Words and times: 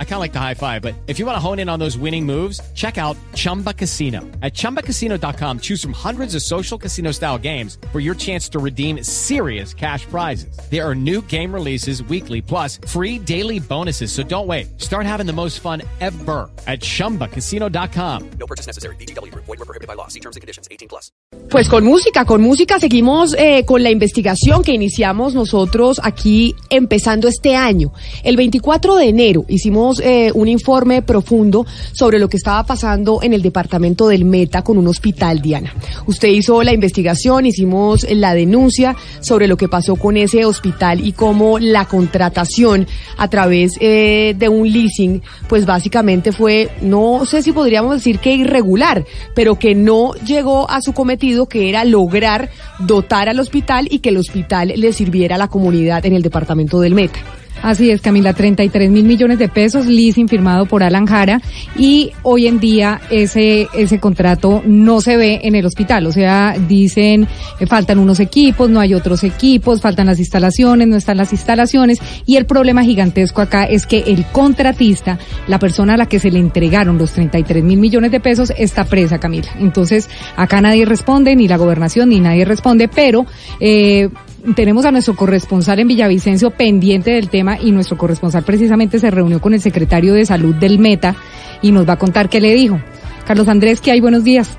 I 0.00 0.04
kind 0.04 0.14
of 0.14 0.20
like 0.20 0.32
the 0.32 0.40
high 0.40 0.54
five, 0.54 0.82
but 0.82 0.96
if 1.06 1.20
you 1.20 1.26
want 1.26 1.36
to 1.36 1.40
hone 1.40 1.60
in 1.60 1.68
on 1.68 1.78
those 1.78 1.96
winning 1.96 2.26
moves, 2.26 2.60
check 2.74 2.98
out 2.98 3.16
Chumba 3.34 3.72
Casino. 3.72 4.22
At 4.42 4.54
ChumbaCasino.com, 4.54 5.60
choose 5.60 5.80
from 5.80 5.92
hundreds 5.92 6.34
of 6.34 6.42
social 6.42 6.76
casino 6.76 7.12
style 7.12 7.38
games 7.38 7.78
for 7.92 8.00
your 8.00 8.16
chance 8.16 8.48
to 8.48 8.58
redeem 8.58 9.04
serious 9.04 9.72
cash 9.72 10.04
prizes. 10.06 10.58
There 10.68 10.84
are 10.84 10.96
new 10.96 11.22
game 11.22 11.54
releases 11.54 12.02
weekly, 12.02 12.42
plus 12.42 12.80
free 12.88 13.20
daily 13.20 13.60
bonuses. 13.60 14.10
So 14.10 14.24
don't 14.24 14.48
wait. 14.48 14.80
Start 14.80 15.06
having 15.06 15.26
the 15.26 15.32
most 15.32 15.60
fun 15.60 15.82
ever 16.00 16.50
at 16.66 16.80
ChumbaCasino.com. 16.80 18.30
No 18.40 18.46
purchase 18.48 18.66
necessary. 18.66 18.96
BGW. 18.96 19.32
Void 19.34 19.46
were 19.46 19.56
prohibited 19.58 19.86
by 19.86 19.94
law. 19.94 20.08
See 20.08 20.20
terms 20.20 20.34
and 20.34 20.40
conditions. 20.40 20.66
18 20.72 20.88
plus. 20.88 21.12
Pues 21.50 21.68
con 21.68 21.84
música, 21.84 22.26
con 22.26 22.42
música 22.42 22.78
seguimos 22.78 23.34
eh, 23.38 23.64
con 23.64 23.82
la 23.82 23.90
investigación 23.90 24.62
que 24.62 24.72
iniciamos 24.72 25.34
nosotros 25.34 25.98
aquí 26.02 26.54
empezando 26.68 27.26
este 27.26 27.56
año. 27.56 27.92
El 28.22 28.36
24 28.36 28.96
de 28.96 29.08
enero 29.08 29.46
hicimos 29.48 29.87
eh, 30.00 30.30
un 30.34 30.48
informe 30.48 31.02
profundo 31.02 31.66
sobre 31.92 32.18
lo 32.18 32.28
que 32.28 32.36
estaba 32.36 32.64
pasando 32.64 33.20
en 33.22 33.32
el 33.32 33.42
departamento 33.42 34.08
del 34.08 34.24
Meta 34.24 34.62
con 34.62 34.78
un 34.78 34.86
hospital, 34.86 35.40
Diana. 35.40 35.74
Usted 36.06 36.28
hizo 36.28 36.62
la 36.62 36.72
investigación, 36.72 37.46
hicimos 37.46 38.06
la 38.10 38.34
denuncia 38.34 38.94
sobre 39.20 39.48
lo 39.48 39.56
que 39.56 39.68
pasó 39.68 39.96
con 39.96 40.16
ese 40.16 40.44
hospital 40.44 41.06
y 41.06 41.12
cómo 41.12 41.58
la 41.58 41.86
contratación 41.86 42.86
a 43.16 43.28
través 43.28 43.72
eh, 43.80 44.34
de 44.36 44.48
un 44.48 44.70
leasing, 44.70 45.22
pues 45.48 45.66
básicamente 45.66 46.32
fue, 46.32 46.70
no 46.82 47.24
sé 47.24 47.42
si 47.42 47.52
podríamos 47.52 47.94
decir 47.94 48.18
que 48.18 48.34
irregular, 48.34 49.04
pero 49.34 49.58
que 49.58 49.74
no 49.74 50.12
llegó 50.14 50.70
a 50.70 50.80
su 50.82 50.92
cometido, 50.92 51.46
que 51.46 51.68
era 51.68 51.84
lograr 51.84 52.50
dotar 52.80 53.28
al 53.28 53.40
hospital 53.40 53.88
y 53.90 54.00
que 54.00 54.10
el 54.10 54.18
hospital 54.18 54.72
le 54.76 54.92
sirviera 54.92 55.36
a 55.36 55.38
la 55.38 55.48
comunidad 55.48 56.04
en 56.06 56.14
el 56.14 56.22
departamento 56.22 56.80
del 56.80 56.94
Meta. 56.94 57.18
Así 57.62 57.90
es, 57.90 58.00
Camila, 58.00 58.32
33 58.32 58.90
mil 58.90 59.04
millones 59.04 59.38
de 59.38 59.48
pesos, 59.48 59.86
leasing 59.86 60.28
firmado 60.28 60.66
por 60.66 60.82
Alan 60.82 61.06
Jara 61.06 61.40
y 61.76 62.12
hoy 62.22 62.46
en 62.46 62.60
día 62.60 63.00
ese, 63.10 63.68
ese 63.74 63.98
contrato 63.98 64.62
no 64.64 65.00
se 65.00 65.16
ve 65.16 65.40
en 65.42 65.54
el 65.54 65.66
hospital, 65.66 66.06
o 66.06 66.12
sea, 66.12 66.56
dicen 66.68 67.26
eh, 67.58 67.66
faltan 67.66 67.98
unos 67.98 68.20
equipos, 68.20 68.70
no 68.70 68.80
hay 68.80 68.94
otros 68.94 69.24
equipos, 69.24 69.80
faltan 69.80 70.06
las 70.06 70.18
instalaciones, 70.18 70.86
no 70.86 70.96
están 70.96 71.16
las 71.16 71.32
instalaciones 71.32 71.98
y 72.26 72.36
el 72.36 72.46
problema 72.46 72.84
gigantesco 72.84 73.42
acá 73.42 73.64
es 73.64 73.86
que 73.86 74.04
el 74.06 74.24
contratista, 74.26 75.18
la 75.48 75.58
persona 75.58 75.94
a 75.94 75.96
la 75.96 76.06
que 76.06 76.20
se 76.20 76.30
le 76.30 76.38
entregaron 76.38 76.96
los 76.96 77.12
33 77.12 77.64
mil 77.64 77.78
millones 77.78 78.12
de 78.12 78.20
pesos 78.20 78.52
está 78.56 78.84
presa, 78.84 79.18
Camila. 79.18 79.48
Entonces, 79.58 80.08
acá 80.36 80.60
nadie 80.60 80.84
responde, 80.84 81.34
ni 81.36 81.48
la 81.48 81.56
gobernación, 81.56 82.10
ni 82.10 82.20
nadie 82.20 82.44
responde, 82.44 82.88
pero 82.88 83.26
eh, 83.60 84.08
tenemos 84.54 84.84
a 84.84 84.90
nuestro 84.90 85.16
corresponsal 85.16 85.78
en 85.80 85.88
Villavicencio 85.88 86.50
pendiente 86.50 87.10
del 87.10 87.28
tema 87.28 87.58
y 87.60 87.72
nuestro 87.72 87.96
corresponsal 87.96 88.44
precisamente 88.44 88.98
se 88.98 89.10
reunió 89.10 89.40
con 89.40 89.54
el 89.54 89.60
secretario 89.60 90.14
de 90.14 90.26
salud 90.26 90.54
del 90.54 90.78
Meta 90.78 91.16
y 91.62 91.72
nos 91.72 91.88
va 91.88 91.94
a 91.94 91.98
contar 91.98 92.28
qué 92.28 92.40
le 92.40 92.54
dijo. 92.54 92.80
Carlos 93.26 93.48
Andrés, 93.48 93.80
¿qué 93.80 93.90
hay? 93.90 94.00
Buenos 94.00 94.24
días. 94.24 94.58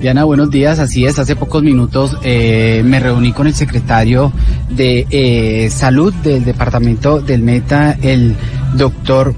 Diana, 0.00 0.24
buenos 0.24 0.50
días. 0.50 0.78
Así 0.78 1.04
es, 1.04 1.18
hace 1.18 1.36
pocos 1.36 1.62
minutos 1.62 2.16
eh, 2.22 2.82
me 2.84 3.00
reuní 3.00 3.32
con 3.32 3.46
el 3.46 3.54
secretario 3.54 4.32
de 4.70 5.06
eh, 5.10 5.68
salud 5.70 6.12
del 6.14 6.44
departamento 6.44 7.20
del 7.20 7.42
Meta, 7.42 7.96
el 8.00 8.34
doctor 8.74 9.34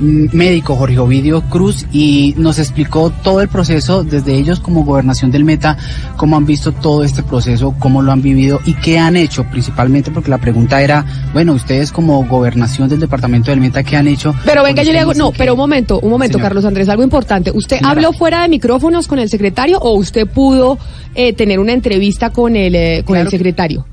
médico 0.00 0.76
Jorge 0.76 0.98
Ovidio 0.98 1.42
Cruz 1.42 1.86
y 1.92 2.34
nos 2.36 2.58
explicó 2.58 3.10
todo 3.10 3.40
el 3.40 3.48
proceso 3.48 4.02
desde 4.04 4.34
ellos 4.34 4.60
como 4.60 4.84
gobernación 4.84 5.30
del 5.30 5.44
Meta, 5.44 5.76
cómo 6.16 6.36
han 6.36 6.46
visto 6.46 6.72
todo 6.72 7.04
este 7.04 7.22
proceso, 7.22 7.74
cómo 7.78 8.02
lo 8.02 8.12
han 8.12 8.22
vivido 8.22 8.60
y 8.64 8.74
qué 8.74 8.98
han 8.98 9.16
hecho 9.16 9.44
principalmente 9.44 10.10
porque 10.10 10.30
la 10.30 10.38
pregunta 10.38 10.82
era, 10.82 11.04
bueno, 11.32 11.52
ustedes 11.52 11.92
como 11.92 12.24
gobernación 12.24 12.88
del 12.88 13.00
departamento 13.00 13.50
del 13.50 13.60
Meta, 13.60 13.82
¿qué 13.82 13.96
han 13.96 14.08
hecho? 14.08 14.34
Pero 14.44 14.62
venga, 14.62 14.82
yo 14.82 14.92
le 14.92 15.00
hago, 15.00 15.14
no, 15.14 15.32
pero 15.32 15.54
un 15.54 15.58
momento, 15.58 16.00
un 16.00 16.10
momento, 16.10 16.38
Carlos 16.38 16.64
Andrés, 16.64 16.88
algo 16.88 17.02
importante. 17.02 17.50
¿Usted 17.52 17.78
habló 17.82 18.12
fuera 18.12 18.42
de 18.42 18.48
micrófonos 18.48 19.06
con 19.08 19.18
el 19.18 19.28
secretario 19.28 19.78
o 19.78 19.94
usted 19.94 20.26
pudo 20.26 20.78
eh, 21.14 21.32
tener 21.32 21.58
una 21.58 21.72
entrevista 21.72 22.30
con 22.30 22.56
el, 22.56 22.74
eh, 22.74 23.02
con 23.04 23.16
el 23.16 23.28
secretario? 23.28 23.86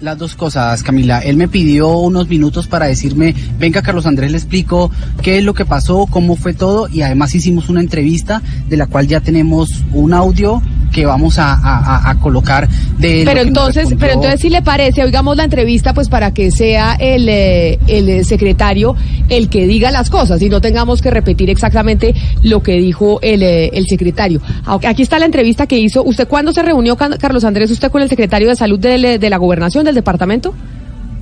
Las 0.00 0.18
dos 0.18 0.34
cosas, 0.34 0.82
Camila. 0.82 1.20
Él 1.20 1.36
me 1.36 1.46
pidió 1.46 1.96
unos 1.98 2.28
minutos 2.28 2.66
para 2.66 2.86
decirme, 2.86 3.32
venga 3.60 3.80
Carlos 3.80 4.06
Andrés, 4.06 4.32
le 4.32 4.38
explico 4.38 4.90
qué 5.22 5.38
es 5.38 5.44
lo 5.44 5.54
que 5.54 5.64
pasó, 5.64 6.06
cómo 6.06 6.34
fue 6.34 6.52
todo 6.52 6.88
y 6.88 7.02
además 7.02 7.32
hicimos 7.36 7.68
una 7.68 7.80
entrevista 7.80 8.42
de 8.68 8.76
la 8.76 8.88
cual 8.88 9.06
ya 9.06 9.20
tenemos 9.20 9.84
un 9.92 10.14
audio 10.14 10.60
que 10.92 11.06
vamos 11.06 11.36
a, 11.38 12.16
colocar 12.20 12.68
de... 12.98 13.22
Pero 13.24 13.40
entonces, 13.40 13.88
pero 13.98 14.12
entonces 14.12 14.40
si 14.40 14.50
le 14.50 14.62
parece, 14.62 15.02
oigamos 15.02 15.36
la 15.36 15.44
entrevista 15.44 15.94
pues 15.94 16.08
para 16.08 16.32
que 16.32 16.50
sea 16.50 16.96
el, 16.98 17.28
eh, 17.28 17.78
el 17.88 18.24
secretario 18.24 18.94
el 19.28 19.48
que 19.48 19.66
diga 19.66 19.90
las 19.90 20.10
cosas 20.10 20.40
y 20.42 20.48
no 20.48 20.60
tengamos 20.60 21.00
que 21.00 21.10
repetir 21.10 21.50
exactamente 21.50 22.14
lo 22.42 22.62
que 22.62 22.74
dijo 22.74 23.18
el, 23.22 23.42
eh, 23.42 23.70
el 23.72 23.86
secretario. 23.86 24.40
Aquí 24.86 25.02
está 25.02 25.18
la 25.18 25.26
entrevista 25.26 25.66
que 25.66 25.78
hizo. 25.78 26.02
¿Usted 26.04 26.28
cuándo 26.28 26.52
se 26.52 26.62
reunió, 26.62 26.96
Carlos 26.96 27.44
Andrés, 27.44 27.70
usted 27.70 27.90
con 27.90 28.02
el 28.02 28.08
secretario 28.08 28.48
de 28.48 28.56
salud 28.56 28.78
de, 28.78 29.18
de 29.18 29.30
la 29.30 29.38
gobernación 29.38 29.84
del 29.84 29.94
departamento? 29.94 30.54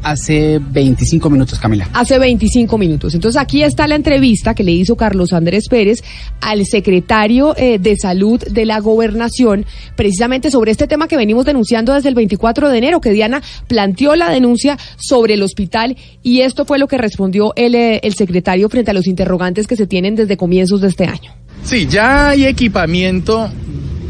Hace 0.02 0.58
25 0.58 1.28
minutos, 1.28 1.58
Camila. 1.58 1.88
Hace 1.92 2.18
25 2.18 2.78
minutos. 2.78 3.14
Entonces 3.14 3.40
aquí 3.40 3.62
está 3.62 3.86
la 3.86 3.96
entrevista 3.96 4.54
que 4.54 4.64
le 4.64 4.72
hizo 4.72 4.96
Carlos 4.96 5.32
Andrés 5.32 5.68
Pérez 5.68 6.02
al 6.40 6.64
secretario 6.64 7.54
eh, 7.56 7.78
de 7.78 7.96
salud 7.96 8.42
de 8.42 8.64
la 8.64 8.80
gobernación, 8.80 9.66
precisamente 9.96 10.50
sobre 10.50 10.70
este 10.72 10.86
tema 10.86 11.06
que 11.06 11.16
venimos 11.16 11.44
denunciando 11.44 11.92
desde 11.92 12.08
el 12.08 12.14
24 12.14 12.70
de 12.70 12.78
enero, 12.78 13.00
que 13.00 13.10
Diana 13.10 13.42
planteó 13.68 14.16
la 14.16 14.30
denuncia 14.30 14.78
sobre 14.96 15.34
el 15.34 15.42
hospital 15.42 15.96
y 16.22 16.40
esto 16.40 16.64
fue 16.64 16.78
lo 16.78 16.88
que 16.88 16.96
respondió 16.96 17.52
el, 17.56 17.74
eh, 17.74 18.00
el 18.02 18.14
secretario 18.14 18.68
frente 18.68 18.90
a 18.90 18.94
los 18.94 19.06
interrogantes 19.06 19.66
que 19.66 19.76
se 19.76 19.86
tienen 19.86 20.16
desde 20.16 20.36
comienzos 20.36 20.80
de 20.80 20.88
este 20.88 21.04
año. 21.04 21.32
Sí, 21.62 21.86
ya 21.86 22.30
hay 22.30 22.46
equipamiento 22.46 23.50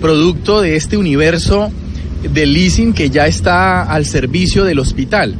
producto 0.00 0.60
de 0.60 0.76
este 0.76 0.96
universo 0.96 1.70
de 2.22 2.46
leasing 2.46 2.92
que 2.92 3.10
ya 3.10 3.26
está 3.26 3.82
al 3.82 4.06
servicio 4.06 4.64
del 4.64 4.78
hospital. 4.78 5.34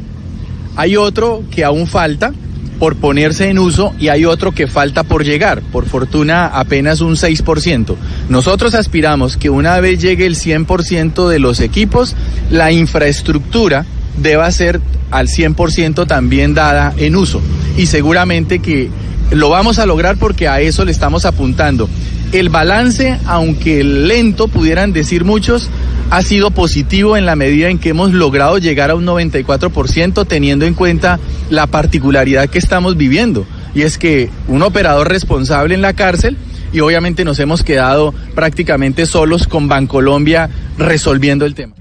Hay 0.75 0.95
otro 0.95 1.43
que 1.51 1.63
aún 1.63 1.87
falta 1.87 2.33
por 2.79 2.95
ponerse 2.95 3.49
en 3.49 3.59
uso 3.59 3.93
y 3.99 4.07
hay 4.07 4.25
otro 4.25 4.53
que 4.53 4.65
falta 4.65 5.03
por 5.03 5.23
llegar, 5.23 5.61
por 5.61 5.85
fortuna 5.85 6.47
apenas 6.47 7.01
un 7.01 7.15
6%. 7.15 7.95
Nosotros 8.27 8.73
aspiramos 8.73 9.37
que 9.37 9.51
una 9.51 9.79
vez 9.79 10.01
llegue 10.01 10.25
el 10.25 10.35
100% 10.35 11.29
de 11.29 11.37
los 11.37 11.59
equipos, 11.59 12.15
la 12.49 12.71
infraestructura 12.71 13.85
deba 14.17 14.51
ser 14.51 14.81
al 15.11 15.27
100% 15.27 16.07
también 16.07 16.55
dada 16.55 16.93
en 16.97 17.15
uso. 17.15 17.39
Y 17.77 17.85
seguramente 17.85 18.59
que 18.59 18.89
lo 19.29 19.49
vamos 19.49 19.77
a 19.77 19.85
lograr 19.85 20.17
porque 20.17 20.47
a 20.47 20.61
eso 20.61 20.83
le 20.83 20.91
estamos 20.91 21.25
apuntando. 21.25 21.87
El 22.31 22.49
balance, 22.49 23.19
aunque 23.25 23.83
lento 23.83 24.47
pudieran 24.47 24.93
decir 24.93 25.25
muchos, 25.25 25.69
ha 26.11 26.21
sido 26.23 26.51
positivo 26.51 27.15
en 27.15 27.25
la 27.25 27.37
medida 27.37 27.69
en 27.69 27.79
que 27.79 27.89
hemos 27.89 28.11
logrado 28.11 28.57
llegar 28.57 28.91
a 28.91 28.95
un 28.95 29.05
94% 29.05 30.27
teniendo 30.27 30.65
en 30.65 30.73
cuenta 30.73 31.21
la 31.49 31.67
particularidad 31.67 32.49
que 32.49 32.59
estamos 32.59 32.97
viviendo. 32.97 33.45
Y 33.73 33.83
es 33.83 33.97
que 33.97 34.29
un 34.49 34.61
operador 34.61 35.07
responsable 35.07 35.73
en 35.73 35.81
la 35.81 35.93
cárcel 35.93 36.35
y 36.73 36.81
obviamente 36.81 37.23
nos 37.23 37.39
hemos 37.39 37.63
quedado 37.63 38.13
prácticamente 38.35 39.05
solos 39.05 39.47
con 39.47 39.69
Bancolombia 39.69 40.49
resolviendo 40.77 41.45
el 41.45 41.55
tema. 41.55 41.75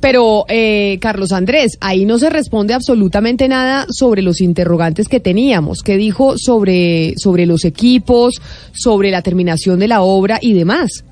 Pero, 0.00 0.44
eh, 0.48 0.98
Carlos 1.00 1.30
Andrés, 1.30 1.78
ahí 1.80 2.04
no 2.04 2.18
se 2.18 2.30
responde 2.30 2.74
absolutamente 2.74 3.46
nada 3.46 3.86
sobre 3.88 4.22
los 4.22 4.40
interrogantes 4.40 5.06
que 5.06 5.20
teníamos. 5.20 5.82
¿Qué 5.84 5.96
dijo 5.96 6.34
sobre, 6.36 7.14
sobre 7.16 7.46
los 7.46 7.64
equipos, 7.64 8.34
sobre 8.72 9.12
la 9.12 9.22
terminación 9.22 9.78
de 9.78 9.86
la 9.86 10.02
obra 10.02 10.40
y 10.42 10.54
demás? 10.54 11.04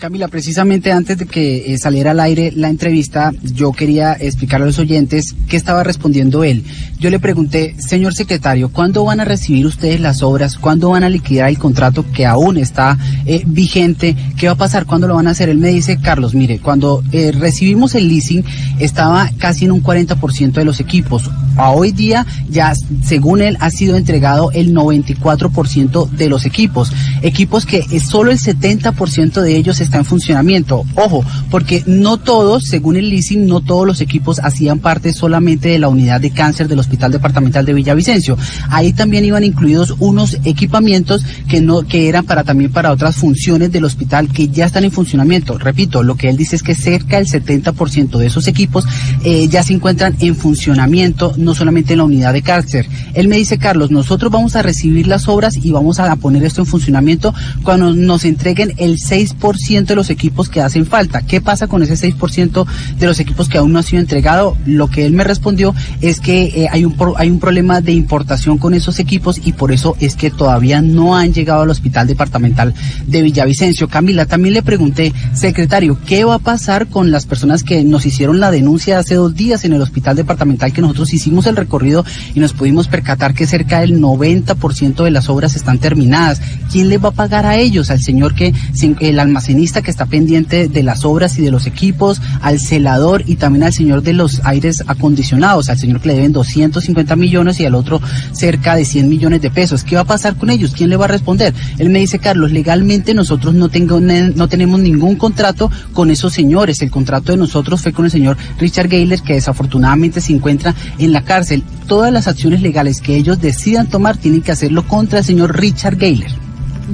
Camila, 0.00 0.28
precisamente 0.28 0.92
antes 0.92 1.18
de 1.18 1.26
que 1.26 1.74
eh, 1.74 1.78
saliera 1.78 2.12
al 2.12 2.20
aire 2.20 2.52
la 2.56 2.70
entrevista, 2.70 3.32
yo 3.42 3.72
quería 3.72 4.14
explicar 4.14 4.62
a 4.62 4.64
los 4.64 4.78
oyentes 4.78 5.34
qué 5.46 5.58
estaba 5.58 5.84
respondiendo 5.84 6.42
él. 6.42 6.64
Yo 6.98 7.10
le 7.10 7.18
pregunté, 7.18 7.74
señor 7.78 8.14
secretario, 8.14 8.70
¿cuándo 8.70 9.04
van 9.04 9.20
a 9.20 9.26
recibir 9.26 9.66
ustedes 9.66 10.00
las 10.00 10.22
obras? 10.22 10.56
¿Cuándo 10.56 10.88
van 10.90 11.04
a 11.04 11.10
liquidar 11.10 11.50
el 11.50 11.58
contrato 11.58 12.04
que 12.12 12.24
aún 12.24 12.56
está 12.56 12.96
eh, 13.26 13.42
vigente? 13.46 14.16
¿Qué 14.38 14.46
va 14.46 14.54
a 14.54 14.56
pasar? 14.56 14.86
¿Cuándo 14.86 15.06
lo 15.06 15.16
van 15.16 15.26
a 15.26 15.32
hacer? 15.32 15.50
Él 15.50 15.58
me 15.58 15.68
dice, 15.68 15.98
Carlos, 15.98 16.34
mire, 16.34 16.60
cuando 16.60 17.02
eh, 17.12 17.32
recibimos 17.32 17.94
el 17.94 18.08
leasing 18.08 18.42
estaba 18.78 19.30
casi 19.36 19.66
en 19.66 19.72
un 19.72 19.82
40% 19.82 20.52
de 20.52 20.64
los 20.64 20.80
equipos. 20.80 21.30
A 21.56 21.72
hoy 21.72 21.92
día 21.92 22.26
ya, 22.48 22.72
según 23.02 23.42
él, 23.42 23.58
ha 23.60 23.70
sido 23.70 23.96
entregado 23.96 24.50
el 24.52 24.74
94% 24.74 26.08
de 26.08 26.28
los 26.28 26.46
equipos. 26.46 26.90
Equipos 27.20 27.66
que 27.66 27.82
solo 28.00 28.30
el 28.30 28.38
70% 28.38 29.42
de 29.42 29.56
ellos 29.56 29.80
está 29.90 29.98
en 29.98 30.04
funcionamiento. 30.04 30.84
Ojo, 30.94 31.24
porque 31.50 31.82
no 31.86 32.16
todos, 32.16 32.64
según 32.64 32.96
el 32.96 33.10
leasing, 33.10 33.46
no 33.46 33.60
todos 33.60 33.86
los 33.86 34.00
equipos 34.00 34.38
hacían 34.38 34.78
parte 34.78 35.12
solamente 35.12 35.70
de 35.70 35.78
la 35.80 35.88
unidad 35.88 36.20
de 36.20 36.30
cáncer 36.30 36.68
del 36.68 36.78
Hospital 36.78 37.10
Departamental 37.10 37.66
de 37.66 37.74
Villavicencio. 37.74 38.38
Ahí 38.68 38.92
también 38.92 39.24
iban 39.24 39.42
incluidos 39.42 39.96
unos 39.98 40.38
equipamientos 40.44 41.24
que 41.48 41.60
no, 41.60 41.82
que 41.82 42.08
eran 42.08 42.24
para 42.24 42.44
también 42.44 42.70
para 42.70 42.92
otras 42.92 43.16
funciones 43.16 43.72
del 43.72 43.84
hospital 43.84 44.28
que 44.28 44.48
ya 44.48 44.66
están 44.66 44.84
en 44.84 44.92
funcionamiento. 44.92 45.58
Repito, 45.58 46.04
lo 46.04 46.14
que 46.14 46.28
él 46.28 46.36
dice 46.36 46.54
es 46.54 46.62
que 46.62 46.76
cerca 46.76 47.16
del 47.16 47.26
70% 47.26 48.16
de 48.16 48.26
esos 48.26 48.46
equipos 48.46 48.84
eh, 49.24 49.48
ya 49.48 49.64
se 49.64 49.72
encuentran 49.72 50.14
en 50.20 50.36
funcionamiento, 50.36 51.34
no 51.36 51.54
solamente 51.54 51.94
en 51.94 51.98
la 51.98 52.04
unidad 52.04 52.32
de 52.32 52.42
cáncer. 52.42 52.86
Él 53.14 53.26
me 53.26 53.38
dice, 53.38 53.58
Carlos, 53.58 53.90
nosotros 53.90 54.30
vamos 54.30 54.54
a 54.54 54.62
recibir 54.62 55.08
las 55.08 55.26
obras 55.26 55.56
y 55.56 55.72
vamos 55.72 55.98
a 55.98 56.14
poner 56.16 56.44
esto 56.44 56.60
en 56.60 56.66
funcionamiento 56.66 57.34
cuando 57.64 57.92
nos 57.92 58.24
entreguen 58.24 58.74
el 58.76 58.98
6% 58.98 59.79
de 59.86 59.96
los 59.96 60.10
equipos 60.10 60.48
que 60.48 60.60
hacen 60.60 60.86
falta. 60.86 61.22
¿Qué 61.22 61.40
pasa 61.40 61.66
con 61.66 61.82
ese 61.82 61.94
6% 61.94 62.66
de 62.98 63.06
los 63.06 63.20
equipos 63.20 63.48
que 63.48 63.58
aún 63.58 63.72
no 63.72 63.78
ha 63.78 63.82
sido 63.82 64.00
entregado? 64.00 64.56
Lo 64.66 64.88
que 64.88 65.06
él 65.06 65.12
me 65.12 65.24
respondió 65.24 65.74
es 66.00 66.20
que 66.20 66.42
eh, 66.44 66.68
hay, 66.70 66.84
un, 66.84 66.96
hay 67.16 67.30
un 67.30 67.40
problema 67.40 67.80
de 67.80 67.92
importación 67.92 68.58
con 68.58 68.74
esos 68.74 68.98
equipos 68.98 69.40
y 69.44 69.52
por 69.52 69.72
eso 69.72 69.96
es 70.00 70.16
que 70.16 70.30
todavía 70.30 70.82
no 70.82 71.16
han 71.16 71.32
llegado 71.32 71.62
al 71.62 71.70
hospital 71.70 72.06
departamental 72.06 72.74
de 73.06 73.22
Villavicencio. 73.22 73.88
Camila, 73.88 74.26
también 74.26 74.54
le 74.54 74.62
pregunté, 74.62 75.12
secretario, 75.34 75.98
¿qué 76.06 76.24
va 76.24 76.34
a 76.34 76.38
pasar 76.38 76.88
con 76.88 77.10
las 77.10 77.26
personas 77.26 77.62
que 77.62 77.84
nos 77.84 78.06
hicieron 78.06 78.40
la 78.40 78.50
denuncia 78.50 78.98
hace 78.98 79.14
dos 79.14 79.34
días 79.34 79.64
en 79.64 79.72
el 79.72 79.82
hospital 79.82 80.16
departamental 80.16 80.72
que 80.72 80.80
nosotros 80.80 81.12
hicimos 81.12 81.46
el 81.46 81.56
recorrido 81.56 82.04
y 82.34 82.40
nos 82.40 82.52
pudimos 82.52 82.88
percatar 82.88 83.34
que 83.34 83.46
cerca 83.46 83.80
del 83.80 84.00
90% 84.00 85.04
de 85.04 85.10
las 85.10 85.28
obras 85.28 85.56
están 85.56 85.78
terminadas? 85.78 86.40
¿Quién 86.70 86.88
le 86.88 86.98
va 86.98 87.10
a 87.10 87.12
pagar 87.12 87.46
a 87.46 87.56
ellos? 87.56 87.90
Al 87.90 88.00
señor 88.00 88.34
que, 88.34 88.52
el 89.00 89.20
almacenista 89.20 89.69
que 89.72 89.90
está 89.90 90.06
pendiente 90.06 90.68
de 90.68 90.82
las 90.82 91.04
obras 91.04 91.38
y 91.38 91.42
de 91.42 91.50
los 91.50 91.66
equipos, 91.66 92.20
al 92.40 92.58
celador 92.58 93.22
y 93.26 93.36
también 93.36 93.64
al 93.64 93.72
señor 93.72 94.02
de 94.02 94.12
los 94.12 94.40
aires 94.44 94.82
acondicionados, 94.86 95.70
al 95.70 95.78
señor 95.78 96.00
que 96.00 96.08
le 96.08 96.14
deben 96.14 96.32
250 96.32 97.14
millones 97.16 97.60
y 97.60 97.66
al 97.66 97.76
otro 97.76 98.00
cerca 98.32 98.74
de 98.74 98.84
100 98.84 99.08
millones 99.08 99.40
de 99.40 99.50
pesos. 99.50 99.84
¿Qué 99.84 99.94
va 99.94 100.02
a 100.02 100.06
pasar 100.06 100.36
con 100.36 100.50
ellos? 100.50 100.72
¿Quién 100.76 100.90
le 100.90 100.96
va 100.96 101.04
a 101.04 101.08
responder? 101.08 101.54
Él 101.78 101.90
me 101.90 102.00
dice, 102.00 102.18
Carlos, 102.18 102.50
legalmente 102.50 103.14
nosotros 103.14 103.54
no, 103.54 103.68
tengo, 103.68 104.00
no 104.00 104.48
tenemos 104.48 104.80
ningún 104.80 105.16
contrato 105.16 105.70
con 105.92 106.10
esos 106.10 106.32
señores. 106.32 106.82
El 106.82 106.90
contrato 106.90 107.32
de 107.32 107.38
nosotros 107.38 107.80
fue 107.80 107.92
con 107.92 108.04
el 108.04 108.10
señor 108.10 108.36
Richard 108.58 108.88
Gayler, 108.88 109.22
que 109.22 109.34
desafortunadamente 109.34 110.20
se 110.20 110.32
encuentra 110.32 110.74
en 110.98 111.12
la 111.12 111.22
cárcel. 111.22 111.62
Todas 111.86 112.12
las 112.12 112.26
acciones 112.26 112.62
legales 112.62 113.00
que 113.00 113.16
ellos 113.16 113.40
decidan 113.40 113.88
tomar 113.88 114.16
tienen 114.16 114.42
que 114.42 114.52
hacerlo 114.52 114.86
contra 114.86 115.20
el 115.20 115.24
señor 115.24 115.58
Richard 115.58 115.96
Gayler. 115.96 116.30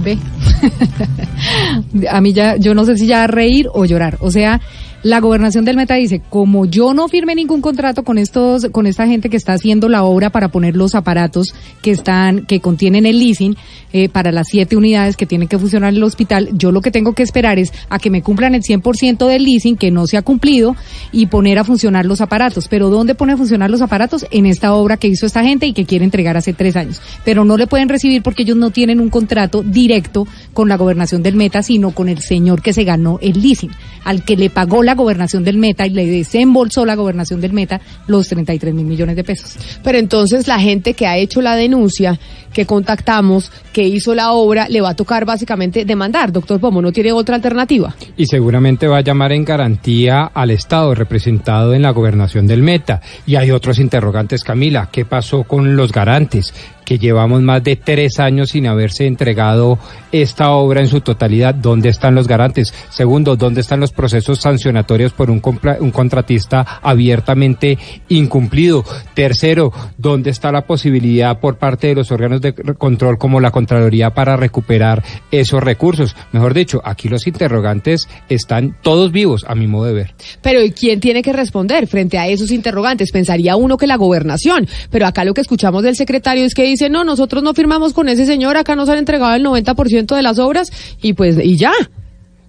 Ve. 0.04 0.18
a 2.10 2.20
mí 2.20 2.32
ya, 2.32 2.56
yo 2.56 2.74
no 2.74 2.84
sé 2.84 2.96
si 2.96 3.06
ya 3.06 3.26
reír 3.26 3.68
o 3.72 3.84
llorar. 3.84 4.16
O 4.20 4.30
sea, 4.30 4.60
la 5.06 5.20
gobernación 5.20 5.64
del 5.64 5.76
Meta 5.76 5.94
dice, 5.94 6.20
como 6.30 6.66
yo 6.66 6.92
no 6.92 7.06
firmé 7.06 7.36
ningún 7.36 7.60
contrato 7.60 8.02
con 8.02 8.18
estos, 8.18 8.66
con 8.72 8.88
esta 8.88 9.06
gente 9.06 9.30
que 9.30 9.36
está 9.36 9.52
haciendo 9.52 9.88
la 9.88 10.02
obra 10.02 10.30
para 10.30 10.48
poner 10.48 10.74
los 10.74 10.96
aparatos 10.96 11.54
que 11.80 11.92
están, 11.92 12.44
que 12.44 12.58
contienen 12.58 13.06
el 13.06 13.20
leasing, 13.20 13.56
eh, 13.92 14.08
para 14.08 14.32
las 14.32 14.48
siete 14.48 14.76
unidades 14.76 15.16
que 15.16 15.24
tienen 15.24 15.46
que 15.46 15.60
funcionar 15.60 15.90
en 15.90 15.98
el 15.98 16.02
hospital, 16.02 16.48
yo 16.54 16.72
lo 16.72 16.80
que 16.80 16.90
tengo 16.90 17.12
que 17.12 17.22
esperar 17.22 17.56
es 17.60 17.72
a 17.88 18.00
que 18.00 18.10
me 18.10 18.20
cumplan 18.20 18.56
el 18.56 18.62
100% 18.62 19.28
del 19.28 19.44
leasing 19.44 19.76
que 19.76 19.92
no 19.92 20.08
se 20.08 20.16
ha 20.16 20.22
cumplido 20.22 20.74
y 21.12 21.26
poner 21.26 21.60
a 21.60 21.64
funcionar 21.64 22.04
los 22.04 22.20
aparatos. 22.20 22.66
Pero 22.66 22.90
¿dónde 22.90 23.14
pone 23.14 23.34
a 23.34 23.36
funcionar 23.36 23.70
los 23.70 23.82
aparatos? 23.82 24.26
En 24.32 24.44
esta 24.44 24.74
obra 24.74 24.96
que 24.96 25.06
hizo 25.06 25.24
esta 25.24 25.44
gente 25.44 25.66
y 25.66 25.72
que 25.72 25.84
quiere 25.84 26.04
entregar 26.04 26.36
hace 26.36 26.52
tres 26.52 26.74
años. 26.74 27.00
Pero 27.24 27.44
no 27.44 27.56
le 27.56 27.68
pueden 27.68 27.88
recibir 27.88 28.24
porque 28.24 28.42
ellos 28.42 28.56
no 28.56 28.70
tienen 28.70 28.98
un 28.98 29.08
contrato 29.08 29.62
directo 29.62 30.26
con 30.52 30.68
la 30.68 30.76
gobernación 30.76 31.22
del 31.22 31.36
Meta, 31.36 31.62
sino 31.62 31.92
con 31.92 32.08
el 32.08 32.18
señor 32.22 32.60
que 32.60 32.72
se 32.72 32.82
ganó 32.82 33.20
el 33.22 33.40
leasing, 33.40 33.70
al 34.02 34.24
que 34.24 34.36
le 34.36 34.50
pagó 34.50 34.82
la 34.82 34.95
gobernación 34.96 35.44
del 35.44 35.58
Meta 35.58 35.86
y 35.86 35.90
le 35.90 36.06
desembolsó 36.06 36.84
la 36.84 36.96
gobernación 36.96 37.40
del 37.40 37.52
Meta 37.52 37.80
los 38.06 38.28
33 38.28 38.74
mil 38.74 38.86
millones 38.86 39.16
de 39.16 39.24
pesos. 39.24 39.56
Pero 39.82 39.98
entonces 39.98 40.48
la 40.48 40.58
gente 40.58 40.94
que 40.94 41.06
ha 41.06 41.16
hecho 41.16 41.40
la 41.40 41.56
denuncia, 41.56 42.18
que 42.52 42.66
contactamos, 42.66 43.52
que 43.72 43.82
hizo 43.82 44.14
la 44.14 44.32
obra, 44.32 44.68
le 44.68 44.80
va 44.80 44.90
a 44.90 44.96
tocar 44.96 45.24
básicamente 45.24 45.84
demandar. 45.84 46.32
Doctor 46.32 46.58
Pomo, 46.58 46.80
¿no 46.80 46.90
tiene 46.90 47.12
otra 47.12 47.36
alternativa? 47.36 47.94
Y 48.16 48.26
seguramente 48.26 48.88
va 48.88 48.98
a 48.98 49.02
llamar 49.02 49.32
en 49.32 49.44
garantía 49.44 50.24
al 50.24 50.50
Estado 50.50 50.94
representado 50.94 51.74
en 51.74 51.82
la 51.82 51.90
gobernación 51.90 52.46
del 52.46 52.62
Meta. 52.62 53.00
Y 53.26 53.36
hay 53.36 53.50
otros 53.50 53.78
interrogantes, 53.78 54.42
Camila. 54.42 54.88
¿Qué 54.90 55.04
pasó 55.04 55.44
con 55.44 55.76
los 55.76 55.92
garantes? 55.92 56.54
Que 56.86 56.98
llevamos 56.98 57.42
más 57.42 57.62
de 57.62 57.76
tres 57.76 58.18
años 58.20 58.50
sin 58.50 58.66
haberse 58.66 59.06
entregado 59.06 59.78
esta 60.12 60.52
obra 60.52 60.80
en 60.80 60.88
su 60.88 61.00
totalidad. 61.02 61.54
¿Dónde 61.54 61.90
están 61.90 62.14
los 62.14 62.28
garantes? 62.28 62.72
Segundo, 62.90 63.36
¿dónde 63.36 63.60
están 63.60 63.80
los 63.80 63.92
procesos 63.92 64.40
sancionatorios 64.40 65.12
por 65.12 65.30
un, 65.30 65.42
un 65.80 65.90
contratista 65.90 66.80
abiertamente 66.80 67.76
incumplido? 68.08 68.84
Tercero, 69.14 69.72
¿dónde 69.98 70.30
está 70.30 70.52
la 70.52 70.62
posibilidad 70.62 71.40
por 71.40 71.58
parte 71.58 71.88
de 71.88 71.96
los 71.96 72.10
órganos 72.12 72.40
de 72.40 72.54
control 72.54 73.18
como 73.18 73.40
la 73.40 73.50
Contraloría 73.50 74.14
para 74.14 74.36
recuperar 74.36 75.02
esos 75.32 75.62
recursos? 75.62 76.14
Mejor 76.30 76.54
dicho, 76.54 76.80
aquí 76.84 77.08
los 77.08 77.26
interrogantes 77.26 78.08
están 78.28 78.76
todos 78.80 79.10
vivos, 79.10 79.44
a 79.48 79.56
mi 79.56 79.66
modo 79.66 79.86
de 79.86 79.92
ver. 79.92 80.14
Pero 80.40 80.62
¿y 80.62 80.70
quién 80.70 81.00
tiene 81.00 81.22
que 81.22 81.32
responder 81.32 81.88
frente 81.88 82.16
a 82.16 82.28
esos 82.28 82.52
interrogantes? 82.52 83.10
Pensaría 83.10 83.56
uno 83.56 83.76
que 83.76 83.88
la 83.88 83.96
gobernación, 83.96 84.68
pero 84.90 85.06
acá 85.06 85.24
lo 85.24 85.34
que 85.34 85.40
escuchamos 85.40 85.82
del 85.82 85.96
secretario 85.96 86.44
es 86.44 86.54
que 86.54 86.75
dice, 86.76 86.90
no, 86.90 87.04
nosotros 87.04 87.42
no 87.42 87.54
firmamos 87.54 87.92
con 87.92 88.08
ese 88.08 88.26
señor, 88.26 88.56
acá 88.56 88.76
nos 88.76 88.88
han 88.88 88.98
entregado 88.98 89.34
el 89.34 89.44
90% 89.44 90.14
de 90.14 90.22
las 90.22 90.38
obras 90.38 90.70
y 91.02 91.14
pues, 91.14 91.38
y 91.42 91.56
ya. 91.56 91.72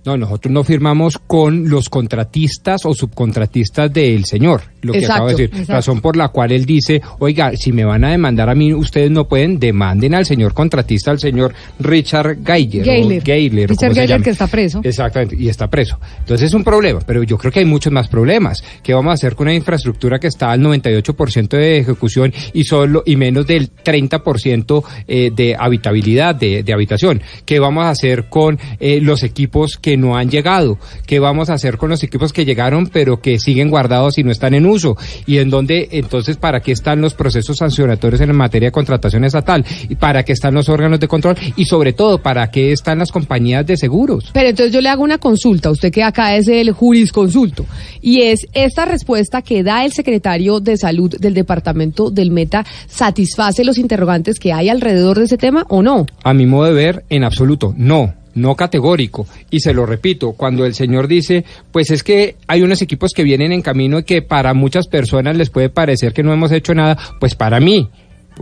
No, 0.08 0.16
nosotros 0.16 0.54
no 0.54 0.64
firmamos 0.64 1.18
con 1.18 1.70
los 1.70 1.90
contratistas 1.90 2.86
o 2.86 2.94
subcontratistas 2.94 3.92
del 3.92 4.24
señor, 4.24 4.62
lo 4.82 4.94
que 4.94 5.06
acabo 5.06 5.28
de 5.28 5.48
decir. 5.48 5.68
Razón 5.68 6.00
por 6.00 6.16
la 6.16 6.30
cual 6.30 6.54
él 6.54 6.66
dice, 6.66 7.02
oiga, 7.20 7.52
si 7.58 7.74
me 7.74 7.84
van 7.84 8.06
a 8.06 8.12
demandar 8.12 8.50
a 8.50 8.56
mí, 8.56 8.74
ustedes 8.74 9.12
no 9.12 9.28
pueden, 9.28 9.60
demanden 9.60 10.16
al 10.16 10.26
señor 10.26 10.54
contratista, 10.54 11.12
al 11.12 11.20
señor 11.20 11.54
Richard 11.80 12.38
Geiger. 12.42 12.86
Geiler. 13.22 13.70
Richard 13.70 13.94
Geiger 13.94 14.22
que 14.22 14.30
está 14.30 14.48
preso. 14.48 14.80
Exactamente, 14.82 15.36
y 15.38 15.50
está 15.50 15.70
preso. 15.70 16.00
Entonces 16.20 16.48
es 16.48 16.54
un 16.54 16.64
problema, 16.64 17.02
pero 17.06 17.24
yo 17.24 17.38
creo 17.38 17.52
que 17.52 17.60
hay 17.60 17.66
muchos 17.66 17.92
más 17.92 18.08
problemas. 18.08 18.64
¿Qué 18.82 18.94
vamos 18.94 19.12
a 19.12 19.14
hacer 19.16 19.36
con 19.36 19.48
una 19.48 19.56
infraestructura 19.56 20.20
que 20.20 20.28
está 20.28 20.52
al 20.52 20.62
98% 20.62 21.50
de 21.50 21.80
ejecución 21.80 22.34
y 22.54 22.64
solo 22.64 23.04
y 23.06 23.18
menos 23.18 23.46
del 23.46 23.70
30% 23.76 24.86
eh, 25.06 25.32
de 25.36 25.54
habitabilidad, 25.60 26.34
de, 26.34 26.64
de, 26.64 26.74
habitación? 26.74 27.22
¿Qué 27.46 27.60
vamos 27.60 27.84
a 27.84 27.90
hacer 27.90 28.30
con 28.30 28.58
eh, 28.80 29.02
los 29.02 29.24
equipos 29.24 29.76
que 29.76 29.97
no 29.98 30.18
han 30.18 30.30
llegado? 30.30 30.78
¿Qué 31.06 31.20
vamos 31.20 31.50
a 31.50 31.54
hacer 31.54 31.78
con 31.78 31.90
los 31.90 32.04
equipos 32.04 32.34
que 32.34 32.46
llegaron 32.46 32.88
pero 32.88 33.20
que 33.20 33.40
siguen 33.40 33.70
guardados 33.70 34.18
y 34.18 34.24
no 34.24 34.32
están 34.32 34.54
en 34.54 34.66
uso? 34.66 34.96
¿Y 35.26 35.40
en 35.40 35.50
dónde, 35.50 35.90
entonces, 35.92 36.38
para 36.38 36.62
qué 36.62 36.72
están 36.72 37.02
los 37.02 37.14
procesos 37.14 37.58
sancionatorios 37.58 38.22
en 38.22 38.36
materia 38.36 38.68
de 38.68 38.72
contratación 38.72 39.26
estatal? 39.26 39.66
¿Y 39.90 39.96
para 39.96 40.24
qué 40.24 40.34
están 40.34 40.54
los 40.54 40.70
órganos 40.70 41.00
de 41.00 41.08
control? 41.08 41.36
Y 41.56 41.66
sobre 41.66 41.94
todo, 41.94 42.22
¿para 42.22 42.50
qué 42.50 42.72
están 42.72 43.00
las 43.00 43.12
compañías 43.12 43.66
de 43.66 43.78
seguros? 43.78 44.32
Pero 44.34 44.50
entonces 44.50 44.74
yo 44.74 44.82
le 44.82 44.90
hago 44.90 45.04
una 45.04 45.18
consulta, 45.18 45.72
usted 45.72 45.92
que 45.92 46.04
acá 46.04 46.36
es 46.36 46.48
el 46.48 46.72
jurisconsulto, 46.72 47.66
y 48.02 48.22
es 48.22 48.48
esta 48.54 48.86
respuesta 48.86 49.42
que 49.42 49.64
da 49.64 49.86
el 49.86 49.94
secretario 49.94 50.60
de 50.60 50.78
salud 50.78 51.16
del 51.18 51.34
departamento 51.34 52.10
del 52.10 52.32
Meta, 52.32 52.66
¿satisface 52.88 53.64
los 53.64 53.78
interrogantes 53.78 54.40
que 54.40 54.54
hay 54.54 54.70
alrededor 54.70 55.18
de 55.18 55.26
ese 55.26 55.38
tema 55.38 55.66
o 55.70 55.82
no? 55.82 56.06
A 56.24 56.34
mi 56.34 56.46
modo 56.46 56.66
de 56.66 56.74
ver, 56.74 57.06
en 57.10 57.24
absoluto, 57.24 57.74
no 57.78 58.14
no 58.38 58.56
categórico. 58.56 59.28
Y 59.50 59.60
se 59.60 59.74
lo 59.74 59.86
repito, 59.86 60.34
cuando 60.34 60.66
el 60.66 60.74
señor 60.74 61.08
dice, 61.08 61.44
pues 61.72 61.92
es 61.92 62.04
que 62.04 62.36
hay 62.48 62.62
unos 62.62 62.82
equipos 62.82 63.12
que 63.14 63.24
vienen 63.24 63.52
en 63.52 63.62
camino 63.62 64.00
y 64.00 64.04
que 64.04 64.22
para 64.22 64.54
muchas 64.54 64.88
personas 64.88 65.36
les 65.36 65.50
puede 65.50 65.70
parecer 65.70 66.14
que 66.14 66.24
no 66.24 66.34
hemos 66.34 66.52
hecho 66.52 66.74
nada, 66.74 66.98
pues 67.20 67.36
para 67.36 67.60
mí, 67.60 67.90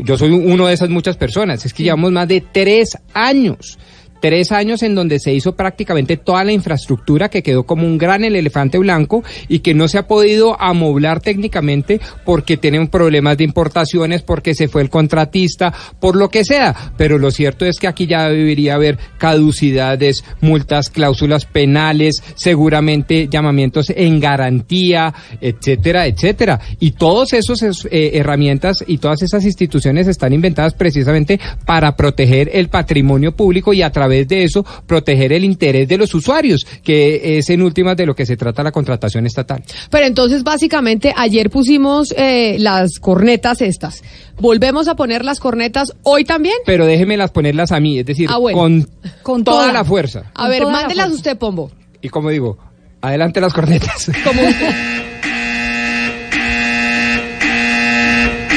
yo 0.04 0.18
soy 0.18 0.32
uno 0.32 0.68
de 0.68 0.74
esas 0.74 0.90
muchas 0.90 1.18
personas, 1.18 1.66
es 1.66 1.74
que 1.74 1.84
llevamos 1.84 2.12
más 2.12 2.28
de 2.28 2.42
tres 2.42 2.98
años 3.14 3.78
tres 4.26 4.52
años 4.52 4.82
en 4.82 4.96
donde 4.96 5.20
se 5.20 5.36
hizo 5.36 5.56
prácticamente 5.56 6.18
toda 6.18 6.44
la 6.44 6.52
infraestructura 6.52 7.30
que 7.30 7.44
quedó 7.44 7.64
como 7.64 7.86
un 7.86 8.00
gran 8.00 8.24
el 8.24 8.36
elefante 8.36 8.80
blanco 8.80 9.24
y 9.48 9.60
que 9.60 9.76
no 9.76 9.88
se 9.88 10.00
ha 10.00 10.08
podido 10.08 10.60
amoblar 10.60 11.20
técnicamente 11.20 12.02
porque 12.26 12.58
tienen 12.58 12.88
problemas 12.88 13.38
de 13.38 13.44
importaciones, 13.44 14.24
porque 14.24 14.56
se 14.56 14.68
fue 14.68 14.82
el 14.82 14.90
contratista, 14.90 15.72
por 16.00 16.16
lo 16.16 16.30
que 16.30 16.44
sea. 16.44 16.94
Pero 16.98 17.20
lo 17.20 17.30
cierto 17.30 17.68
es 17.68 17.78
que 17.78 17.88
aquí 17.88 18.08
ya 18.08 18.28
debería 18.28 18.74
haber 18.74 18.98
caducidades, 19.20 20.24
multas, 20.42 20.90
cláusulas 20.90 21.46
penales, 21.46 22.24
seguramente 22.34 23.28
llamamientos 23.30 23.92
en 23.96 24.20
garantía, 24.20 25.14
etcétera, 25.40 26.08
etcétera. 26.08 26.60
Y 26.80 26.94
todas 26.94 27.32
esas 27.34 27.62
eh, 27.92 28.10
herramientas 28.16 28.84
y 28.88 28.98
todas 28.98 29.22
esas 29.22 29.46
instituciones 29.46 30.08
están 30.08 30.34
inventadas 30.34 30.74
precisamente 30.74 31.40
para 31.64 31.96
proteger 31.96 32.50
el 32.54 32.70
patrimonio 32.70 33.36
público 33.36 33.72
y 33.72 33.84
a 33.84 33.92
través 33.92 34.15
través 34.16 34.28
de 34.28 34.44
eso 34.46 34.66
proteger 34.88 35.34
el 35.34 35.44
interés 35.44 35.88
de 35.88 35.98
los 35.98 36.14
usuarios, 36.16 36.66
que 36.84 37.38
es 37.38 37.50
en 37.50 37.62
últimas 37.62 37.98
de 37.98 38.06
lo 38.06 38.16
que 38.16 38.26
se 38.26 38.38
trata 38.38 38.64
la 38.64 38.72
contratación 38.72 39.26
estatal. 39.26 39.64
Pero 39.90 40.06
entonces, 40.06 40.44
básicamente, 40.44 41.14
ayer 41.16 41.50
pusimos 41.50 42.14
eh, 42.18 42.58
las 42.60 43.00
cornetas 43.00 43.62
estas. 43.62 44.04
¿Volvemos 44.40 44.88
a 44.88 44.96
poner 44.96 45.24
las 45.26 45.40
cornetas 45.40 45.94
hoy 46.04 46.24
también? 46.24 46.56
Pero 46.66 46.86
déjemelas 46.86 47.32
ponerlas 47.32 47.72
a 47.72 47.80
mí, 47.80 48.00
es 48.00 48.06
decir, 48.06 48.30
Ah, 48.32 48.38
bueno. 48.38 48.58
con, 48.58 48.90
Con 49.22 49.44
toda, 49.44 49.62
toda. 49.64 49.74
la 49.74 49.86
fuerza. 49.86 50.32
A 50.34 50.48
ver, 50.50 50.64
mándelas 50.64 51.08
fuerza. 51.08 51.16
usted, 51.16 51.38
Pombo. 51.38 51.72
Y 52.02 52.10
como 52.10 52.30
digo, 52.30 52.58
adelante 53.02 53.42
las 53.42 53.54
cornetas. 53.54 54.12
Como 54.24 54.42
usted. 54.42 54.70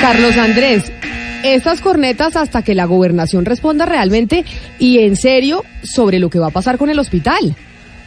Carlos 0.01 0.37
Andrés, 0.37 0.85
estas 1.43 1.81
cornetas 1.81 2.37
hasta 2.37 2.63
que 2.63 2.75
la 2.75 2.85
gobernación 2.85 3.45
responda 3.45 3.87
realmente 3.87 4.45
y 4.79 4.99
en 5.01 5.17
serio 5.17 5.65
sobre 5.83 6.19
lo 6.19 6.31
que 6.31 6.39
va 6.39 6.49
a 6.49 6.51
pasar 6.51 6.79
con 6.79 6.91
el 6.91 6.99
hospital. 6.99 7.57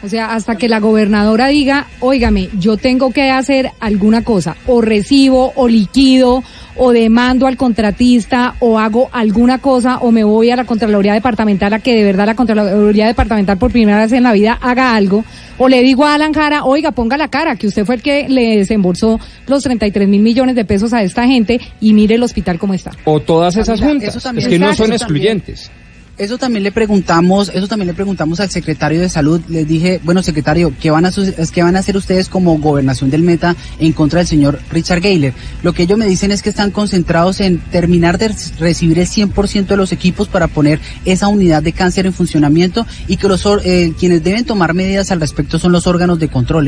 O 0.02 0.08
sea, 0.08 0.34
hasta 0.34 0.56
que 0.56 0.68
la 0.68 0.80
gobernadora 0.80 1.46
diga, 1.46 1.86
óigame, 2.00 2.48
yo 2.58 2.76
tengo 2.76 3.12
que 3.12 3.30
hacer 3.30 3.70
alguna 3.78 4.24
cosa, 4.24 4.56
o 4.66 4.80
recibo, 4.80 5.52
o 5.54 5.68
liquido, 5.68 6.42
o 6.76 6.92
demando 6.92 7.46
al 7.46 7.56
contratista, 7.56 8.54
o 8.58 8.78
hago 8.78 9.08
alguna 9.12 9.58
cosa, 9.58 9.98
o 9.98 10.10
me 10.10 10.24
voy 10.24 10.50
a 10.50 10.56
la 10.56 10.64
Contraloría 10.64 11.14
Departamental 11.14 11.72
a 11.74 11.78
que 11.78 11.94
de 11.94 12.02
verdad 12.02 12.26
la 12.26 12.34
Contraloría 12.34 13.06
Departamental 13.06 13.58
por 13.58 13.70
primera 13.70 14.00
vez 14.00 14.12
en 14.12 14.24
la 14.24 14.32
vida 14.32 14.58
haga 14.60 14.94
algo, 14.94 15.24
o 15.58 15.68
le 15.68 15.82
digo 15.82 16.04
a 16.04 16.14
Alan 16.14 16.32
Jara, 16.32 16.64
oiga, 16.64 16.90
ponga 16.90 17.16
la 17.16 17.28
cara, 17.28 17.54
que 17.54 17.68
usted 17.68 17.84
fue 17.84 17.96
el 17.96 18.02
que 18.02 18.28
le 18.28 18.56
desembolsó 18.56 19.20
los 19.46 19.62
33 19.62 20.08
mil 20.08 20.22
millones 20.22 20.56
de 20.56 20.64
pesos 20.64 20.92
a 20.92 21.02
esta 21.02 21.26
gente 21.26 21.60
y 21.80 21.92
mire 21.92 22.16
el 22.16 22.22
hospital 22.22 22.58
cómo 22.58 22.74
está. 22.74 22.90
O 23.04 23.20
todas 23.20 23.56
esas 23.56 23.80
juntas. 23.80 24.16
es 24.36 24.48
que 24.48 24.58
no 24.58 24.74
son 24.74 24.92
excluyentes. 24.92 25.70
Eso 26.18 26.36
también 26.36 26.62
le 26.62 26.72
preguntamos, 26.72 27.50
eso 27.54 27.66
también 27.68 27.88
le 27.88 27.94
preguntamos 27.94 28.38
al 28.40 28.50
secretario 28.50 29.00
de 29.00 29.08
salud. 29.08 29.40
Les 29.48 29.66
dije, 29.66 30.00
bueno, 30.04 30.22
secretario, 30.22 30.72
¿qué 30.80 30.90
van 30.90 31.06
a 31.06 31.10
qué 31.52 31.62
van 31.62 31.76
a 31.76 31.78
hacer 31.78 31.96
ustedes 31.96 32.28
como 32.28 32.58
gobernación 32.58 33.10
del 33.10 33.22
Meta 33.22 33.56
en 33.78 33.92
contra 33.92 34.18
del 34.18 34.26
señor 34.26 34.60
Richard 34.70 35.00
Gayler? 35.00 35.34
Lo 35.62 35.72
que 35.72 35.84
ellos 35.84 35.98
me 35.98 36.06
dicen 36.06 36.30
es 36.30 36.42
que 36.42 36.50
están 36.50 36.70
concentrados 36.70 37.40
en 37.40 37.58
terminar 37.58 38.18
de 38.18 38.34
recibir 38.58 38.98
el 38.98 39.06
100% 39.06 39.66
de 39.66 39.76
los 39.76 39.90
equipos 39.92 40.28
para 40.28 40.48
poner 40.48 40.80
esa 41.04 41.28
unidad 41.28 41.62
de 41.62 41.72
cáncer 41.72 42.06
en 42.06 42.12
funcionamiento 42.12 42.86
y 43.08 43.16
que 43.16 43.28
los 43.28 43.46
eh, 43.64 43.94
quienes 43.98 44.22
deben 44.22 44.44
tomar 44.44 44.74
medidas 44.74 45.10
al 45.10 45.20
respecto 45.20 45.58
son 45.58 45.72
los 45.72 45.86
órganos 45.86 46.18
de 46.18 46.28
control. 46.28 46.62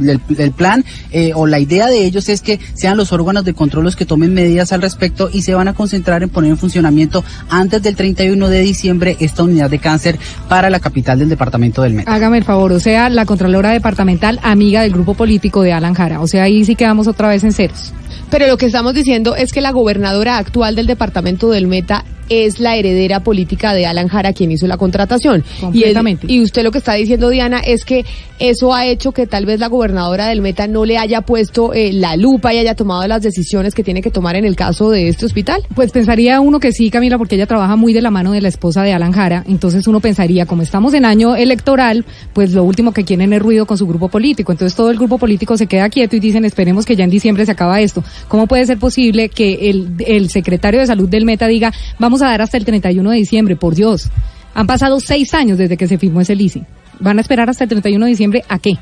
El, 0.00 0.20
el 0.38 0.52
plan 0.52 0.84
eh, 1.10 1.32
o 1.34 1.46
la 1.46 1.58
idea 1.58 1.86
de 1.88 2.04
ellos 2.04 2.28
es 2.28 2.42
que 2.42 2.60
sean 2.74 2.96
los 2.96 3.12
órganos 3.12 3.44
de 3.44 3.54
control 3.54 3.84
los 3.84 3.96
que 3.96 4.06
tomen 4.06 4.34
medidas 4.34 4.72
al 4.72 4.82
respecto 4.82 5.30
y 5.32 5.42
se 5.42 5.54
van 5.54 5.68
a 5.68 5.74
concentrar 5.74 6.22
en 6.22 6.28
poner 6.28 6.50
en 6.50 6.58
funcionamiento 6.58 7.24
antes 7.48 7.82
del 7.82 7.96
31 7.96 8.48
de 8.48 8.60
diciembre 8.60 9.16
esta 9.20 9.42
unidad 9.42 9.70
de 9.70 9.78
cáncer 9.78 10.18
para 10.48 10.70
la 10.70 10.80
capital 10.80 11.18
del 11.18 11.28
departamento 11.28 11.82
del 11.82 11.94
Meta. 11.94 12.12
Hágame 12.12 12.38
el 12.38 12.44
favor, 12.44 12.72
o 12.72 12.80
sea, 12.80 13.08
la 13.08 13.26
Contralora 13.26 13.70
Departamental, 13.70 14.40
amiga 14.42 14.82
del 14.82 14.92
grupo 14.92 15.14
político 15.14 15.62
de 15.62 15.72
Alan 15.72 15.94
Jara. 15.94 16.20
O 16.20 16.26
sea, 16.26 16.44
ahí 16.44 16.64
sí 16.64 16.74
quedamos 16.74 17.06
otra 17.06 17.28
vez 17.28 17.44
en 17.44 17.52
ceros. 17.52 17.92
Pero 18.30 18.46
lo 18.46 18.56
que 18.56 18.66
estamos 18.66 18.94
diciendo 18.94 19.36
es 19.36 19.52
que 19.52 19.60
la 19.60 19.70
gobernadora 19.70 20.38
actual 20.38 20.74
del 20.76 20.86
departamento 20.86 21.50
del 21.50 21.66
Meta 21.66 22.04
es 22.28 22.60
la 22.60 22.76
heredera 22.76 23.20
política 23.20 23.74
de 23.74 23.86
Alan 23.86 24.08
Jara 24.08 24.32
quien 24.32 24.50
hizo 24.52 24.66
la 24.66 24.76
contratación. 24.76 25.44
Y, 25.58 25.60
él- 25.60 25.60
Completamente. 25.60 26.26
y 26.32 26.40
usted 26.42 26.62
lo 26.62 26.70
que 26.70 26.78
está 26.78 26.94
diciendo, 26.94 27.28
Diana, 27.30 27.60
es 27.60 27.84
que 27.84 28.04
eso 28.38 28.72
ha 28.74 28.86
hecho 28.86 29.12
que 29.12 29.26
tal 29.26 29.46
vez 29.46 29.58
la 29.60 29.66
gobernadora 29.68 30.26
del 30.28 30.40
Meta 30.40 30.66
no 30.68 30.84
le 30.84 30.96
haya 30.98 31.22
puesto 31.22 31.72
eh, 31.74 31.92
la 31.92 32.16
lupa 32.16 32.54
y 32.54 32.58
haya 32.58 32.74
tomado 32.74 33.06
las 33.08 33.22
decisiones 33.22 33.74
que 33.74 33.82
tiene 33.82 34.00
que 34.02 34.10
tomar 34.10 34.36
en 34.36 34.44
el 34.44 34.54
caso 34.56 34.90
de 34.90 35.08
este 35.08 35.26
hospital. 35.26 35.62
Pues 35.74 35.90
pensaría 35.90 36.40
uno 36.40 36.60
que 36.60 36.72
sí, 36.72 36.90
Camila, 36.90 37.18
porque 37.18 37.34
ella 37.34 37.46
trabaja 37.46 37.74
muy 37.76 37.92
de 37.92 38.00
la 38.02 38.10
mano 38.10 38.32
de 38.32 38.40
la 38.40 38.48
esposa 38.48 38.82
de 38.82 38.92
Alan 38.92 39.12
Jara. 39.12 39.44
Entonces 39.48 39.86
uno 39.88 40.00
pensaría, 40.00 40.46
como 40.46 40.62
estamos 40.62 40.94
en 40.94 41.04
año 41.04 41.34
electoral, 41.36 42.04
pues 42.32 42.52
lo 42.52 42.62
último 42.64 42.92
que 42.92 43.04
quieren 43.04 43.32
es 43.32 43.40
ruido 43.42 43.66
con 43.66 43.76
su 43.76 43.86
grupo 43.86 44.08
político. 44.08 44.52
Entonces 44.52 44.76
todo 44.76 44.90
el 44.90 44.96
grupo 44.98 45.18
político 45.18 45.56
se 45.56 45.66
queda 45.66 45.88
quieto 45.88 46.14
y 46.16 46.20
dicen, 46.20 46.44
esperemos 46.44 46.84
que 46.84 46.94
ya 46.94 47.04
en 47.04 47.10
diciembre 47.10 47.44
se 47.44 47.52
acaba 47.52 47.80
esto. 47.80 48.04
¿Cómo 48.28 48.46
puede 48.46 48.66
ser 48.66 48.78
posible 48.78 49.28
que 49.28 49.68
el, 49.70 49.88
el 50.06 50.30
secretario 50.30 50.78
de 50.80 50.86
salud 50.86 51.08
del 51.08 51.24
Meta 51.24 51.46
diga, 51.48 51.72
vamos 51.98 52.17
a 52.22 52.26
dar 52.26 52.42
hasta 52.42 52.56
el 52.56 52.64
31 52.64 53.10
de 53.10 53.16
diciembre? 53.16 53.56
Por 53.56 53.74
Dios. 53.74 54.10
Han 54.54 54.66
pasado 54.66 55.00
seis 55.00 55.34
años 55.34 55.58
desde 55.58 55.76
que 55.76 55.86
se 55.86 55.98
firmó 55.98 56.20
ese 56.20 56.34
leasing. 56.34 56.66
¿Van 57.00 57.18
a 57.18 57.20
esperar 57.20 57.48
hasta 57.48 57.64
el 57.64 57.70
31 57.70 58.04
de 58.04 58.10
diciembre 58.10 58.44
a 58.48 58.58
qué? 58.58 58.74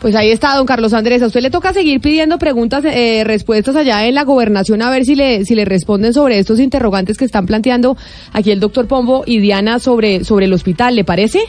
Pues 0.00 0.14
ahí 0.14 0.30
está, 0.30 0.54
don 0.54 0.66
Carlos 0.66 0.92
Andrés. 0.92 1.22
A 1.22 1.26
usted 1.26 1.40
le 1.40 1.50
toca 1.50 1.72
seguir 1.72 2.00
pidiendo 2.00 2.38
preguntas, 2.38 2.84
eh, 2.84 3.24
respuestas 3.24 3.74
allá 3.74 4.06
en 4.06 4.14
la 4.14 4.24
gobernación 4.24 4.80
a 4.82 4.90
ver 4.90 5.04
si 5.04 5.16
le, 5.16 5.44
si 5.44 5.54
le 5.54 5.64
responden 5.64 6.14
sobre 6.14 6.38
estos 6.38 6.60
interrogantes 6.60 7.18
que 7.18 7.24
están 7.24 7.46
planteando 7.46 7.96
aquí 8.32 8.52
el 8.52 8.60
doctor 8.60 8.86
Pombo 8.86 9.24
y 9.26 9.40
Diana 9.40 9.80
sobre, 9.80 10.24
sobre 10.24 10.46
el 10.46 10.52
hospital. 10.52 10.94
¿Le 10.94 11.04
parece? 11.04 11.40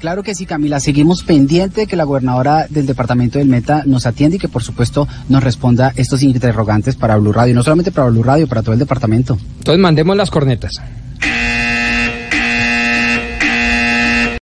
Claro 0.00 0.22
que 0.22 0.34
sí, 0.34 0.46
Camila. 0.46 0.78
Seguimos 0.78 1.24
pendiente 1.24 1.82
de 1.82 1.86
que 1.86 1.96
la 1.96 2.04
gobernadora 2.04 2.66
del 2.68 2.86
departamento 2.86 3.38
del 3.38 3.48
Meta 3.48 3.82
nos 3.84 4.06
atienda 4.06 4.36
y 4.36 4.38
que, 4.38 4.48
por 4.48 4.62
supuesto, 4.62 5.08
nos 5.28 5.42
responda 5.42 5.92
estos 5.96 6.22
interrogantes 6.22 6.94
para 6.94 7.16
Blue 7.16 7.32
Radio. 7.32 7.54
No 7.54 7.64
solamente 7.64 7.90
para 7.90 8.08
Blue 8.08 8.22
Radio, 8.22 8.46
para 8.46 8.62
todo 8.62 8.74
el 8.74 8.78
departamento. 8.78 9.36
Entonces 9.58 9.80
mandemos 9.80 10.16
las 10.16 10.30
cornetas. 10.30 10.72